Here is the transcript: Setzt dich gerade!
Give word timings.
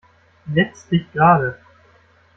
Setzt 0.51 0.91
dich 0.91 1.11
gerade! 1.13 1.59